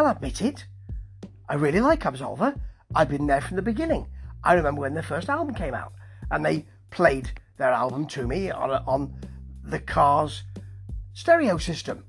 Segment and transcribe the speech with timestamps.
[0.00, 0.64] I'll admit it.
[1.46, 2.58] I really like Absolva.
[2.94, 4.06] I've been there from the beginning.
[4.42, 5.92] I remember when their first album came out
[6.30, 9.14] and they played their album to me on, on
[9.62, 10.44] the car's
[11.12, 12.04] stereo system.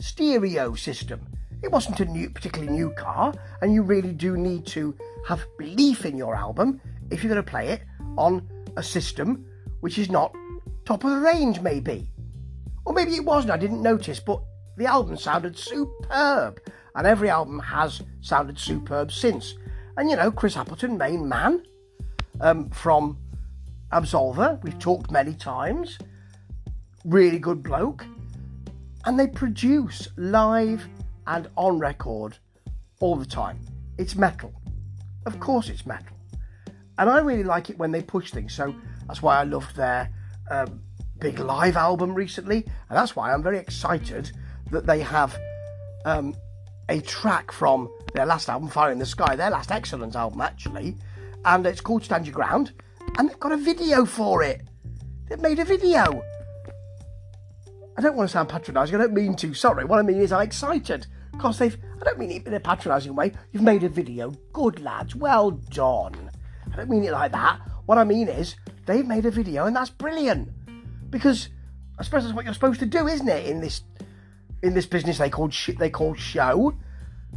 [0.00, 1.20] Stereo system.
[1.62, 4.96] It wasn't a new, particularly new car, and you really do need to
[5.28, 6.80] have belief in your album
[7.10, 7.82] if you're going to play it
[8.16, 8.48] on
[8.78, 9.44] a system
[9.80, 10.34] which is not
[10.86, 12.10] top of the range, maybe.
[12.86, 14.40] Or maybe it wasn't, I didn't notice, but
[14.76, 16.60] the album sounded superb,
[16.94, 19.54] and every album has sounded superb since.
[19.96, 21.62] And you know, Chris Appleton, main man
[22.40, 23.18] um, from
[23.92, 25.98] Absolva, we've talked many times,
[27.04, 28.04] really good bloke,
[29.04, 30.86] and they produce live
[31.26, 32.38] and on record
[33.00, 33.58] all the time.
[33.98, 34.52] It's metal.
[35.26, 36.16] Of course, it's metal.
[36.98, 38.54] And I really like it when they push things.
[38.54, 38.74] So
[39.06, 40.10] that's why I loved their
[40.50, 40.80] um,
[41.18, 42.56] big live album recently.
[42.56, 44.32] And that's why I'm very excited
[44.74, 45.36] that they have
[46.04, 46.34] um,
[46.88, 50.96] a track from their last album, Fire in the Sky, their last excellent album, actually.
[51.44, 52.72] And it's called Stand Your Ground.
[53.18, 54.62] And they've got a video for it.
[55.28, 56.22] They've made a video.
[57.96, 58.94] I don't want to sound patronising.
[58.96, 59.54] I don't mean to.
[59.54, 59.84] Sorry.
[59.84, 61.76] What I mean is I'm excited because they've.
[62.00, 63.32] I don't mean it in a patronising way.
[63.52, 64.30] You've made a video.
[64.52, 65.14] Good lads.
[65.14, 66.30] Well done.
[66.72, 67.60] I don't mean it like that.
[67.86, 68.56] What I mean is
[68.86, 70.48] they've made a video and that's brilliant
[71.10, 71.48] because
[71.98, 73.46] I suppose that's what you're supposed to do, isn't it?
[73.46, 73.82] In this
[74.64, 76.74] in this business they call shit they call show.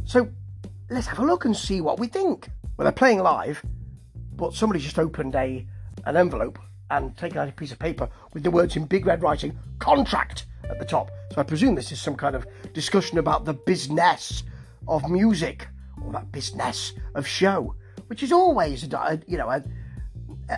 [0.04, 0.28] So
[0.88, 2.48] let's have a look and see what we think.
[2.76, 3.62] Well, they're playing live,
[4.34, 5.66] but somebody just opened a
[6.06, 6.58] an envelope
[6.90, 10.46] and taken out a piece of paper with the words in big red writing "contract"
[10.70, 11.10] at the top.
[11.32, 14.42] So I presume this is some kind of discussion about the business
[14.86, 15.68] of music
[16.02, 17.74] or that business of show,
[18.06, 19.62] which is always a, you know a,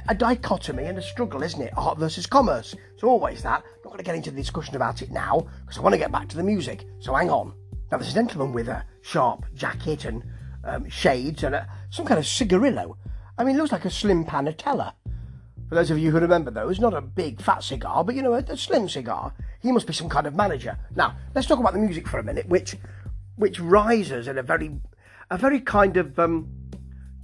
[0.09, 1.73] a dichotomy and a struggle, isn't it?
[1.77, 2.75] Art versus commerce.
[2.95, 3.63] It's always that.
[3.65, 5.99] I'm not going to get into the discussion about it now because I want to
[5.99, 6.87] get back to the music.
[7.01, 7.55] So hang on.
[7.91, 10.23] Now there's a gentleman with a sharp jacket and
[10.65, 12.97] um, shades and a, some kind of cigarillo.
[13.37, 14.93] I mean, looks like a slim panatella.
[15.69, 18.35] For those of you who remember those, not a big fat cigar, but you know,
[18.35, 19.33] a, a slim cigar.
[19.61, 20.79] He must be some kind of manager.
[20.95, 22.77] Now, let's talk about the music for a minute, which
[23.37, 24.79] which rises in a very
[25.31, 26.49] a very kind of um,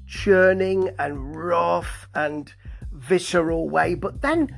[0.06, 2.52] churning and rough and
[2.92, 3.94] visceral way.
[3.94, 4.56] But then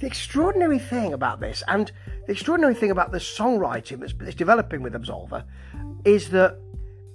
[0.00, 1.90] the extraordinary thing about this, and
[2.26, 5.44] the extraordinary thing about the songwriting that's, that's developing with Absolva,
[6.04, 6.58] is that,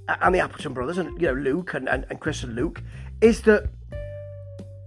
[0.08, 2.82] and the Appleton brothers, and you know Luke and, and, and Chris and Luke,
[3.22, 3.70] is that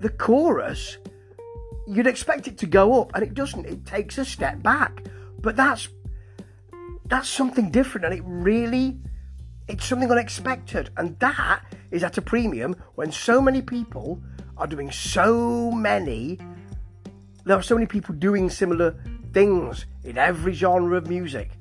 [0.01, 0.99] the chorus
[1.87, 3.65] you'd expect it to go up and it doesn't.
[3.65, 5.05] It takes a step back.
[5.39, 5.89] But that's
[7.06, 8.99] that's something different and it really
[9.69, 10.91] it's something unexpected.
[10.97, 14.21] And that is at a premium when so many people
[14.57, 16.39] are doing so many
[17.47, 18.97] there are so many people doing similar
[19.33, 21.53] things in every genre of music.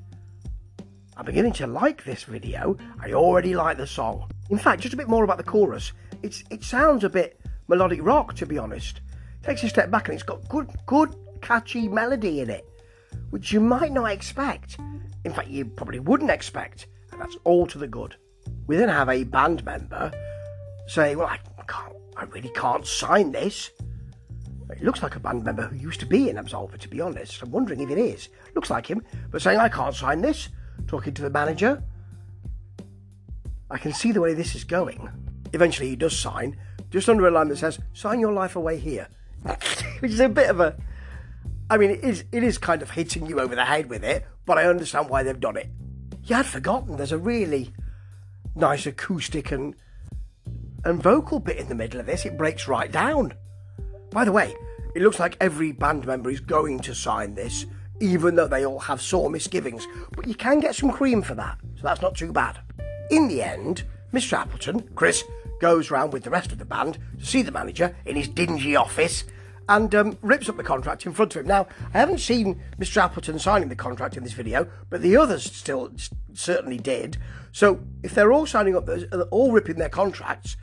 [1.16, 2.76] I'm beginning to like this video.
[3.00, 4.28] I already like the song.
[4.50, 5.92] In fact just a bit more about the chorus.
[6.24, 9.00] It's it sounds a bit melodic rock to be honest.
[9.44, 12.68] Takes a step back and it's got good, good, catchy melody in it,
[13.30, 14.78] which you might not expect.
[15.24, 18.16] In fact, you probably wouldn't expect, and that's all to the good.
[18.66, 20.12] We then have a band member
[20.86, 21.38] say, "Well, I
[21.68, 23.70] can't, I really can't sign this."
[24.70, 27.40] It looks like a band member who used to be in Absolva, to be honest.
[27.42, 28.28] I'm wondering if it is.
[28.54, 30.48] Looks like him, but saying, "I can't sign this."
[30.86, 31.82] Talking to the manager.
[33.70, 35.08] I can see the way this is going.
[35.52, 36.56] Eventually, he does sign,
[36.90, 39.08] just under a line that says, "Sign your life away here."
[40.00, 40.76] which is a bit of a.
[41.68, 44.26] I mean, it is it is kind of hitting you over the head with it,
[44.44, 45.68] but I understand why they've done it.
[46.24, 47.72] Yeah, I'd forgotten there's a really
[48.56, 49.74] nice acoustic and
[50.84, 52.24] and vocal bit in the middle of this.
[52.24, 53.34] It breaks right down.
[54.10, 54.54] By the way,
[54.94, 57.66] it looks like every band member is going to sign this,
[58.00, 59.86] even though they all have sore misgivings.
[60.14, 62.60] But you can get some cream for that, so that's not too bad.
[63.10, 64.34] In the end, Mr.
[64.34, 65.24] Appleton, Chris,
[65.60, 68.76] goes round with the rest of the band to see the manager in his dingy
[68.76, 69.24] office
[69.68, 71.48] and um, rips up the contract in front of him.
[71.48, 72.98] Now, I haven't seen Mr.
[72.98, 75.90] Appleton signing the contract in this video, but the others still
[76.34, 77.16] certainly did.
[77.52, 80.56] So if they're all signing up, they're all ripping their contracts,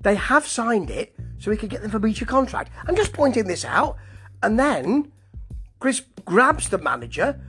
[0.00, 2.70] they have signed it so we can get them for breach of contract.
[2.86, 3.96] I'm just pointing this out.
[4.42, 5.10] And then
[5.80, 7.40] Chris grabs the manager,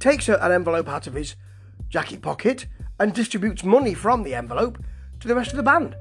[0.00, 1.36] takes an envelope out of his
[1.88, 2.66] jacket pocket,
[2.98, 4.78] and distributes money from the envelope
[5.20, 5.94] to the rest of the band.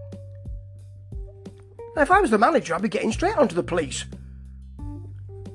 [1.95, 4.05] Now, if I was the manager, I'd be getting straight onto the police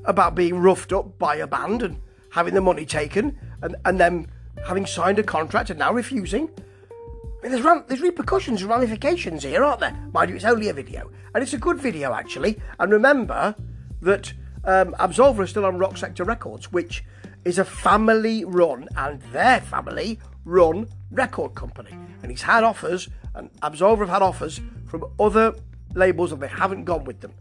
[0.09, 2.01] about being roughed up by a band and
[2.31, 4.27] having the money taken and, and then
[4.67, 6.49] having signed a contract and now refusing.
[6.91, 9.97] I mean, there's, there's repercussions and ramifications here, aren't there?
[10.13, 11.11] Mind you, it's only a video.
[11.35, 12.59] And it's a good video, actually.
[12.81, 13.55] And remember
[14.01, 14.33] that
[14.65, 17.05] um, Absolva is still on Rocksector Records, which
[17.45, 21.93] is a family run, and their family run record company.
[22.23, 25.55] And he's had offers, and Absolva have had offers from other
[25.95, 27.33] labels and they haven't gone with them.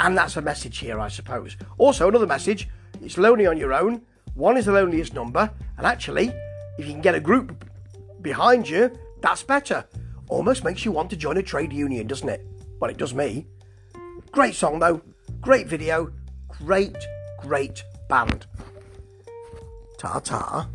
[0.00, 1.56] And that's a message here, I suppose.
[1.76, 2.68] Also, another message
[3.02, 4.02] it's lonely on your own.
[4.34, 6.32] One is the loneliest number, and actually,
[6.78, 7.64] if you can get a group
[8.22, 8.90] behind you,
[9.20, 9.84] that's better.
[10.28, 12.46] Almost makes you want to join a trade union, doesn't it?
[12.80, 13.46] Well, it does me.
[14.30, 15.02] Great song, though.
[15.40, 16.12] Great video.
[16.48, 16.96] Great,
[17.40, 18.46] great band.
[19.98, 20.68] Ta ta.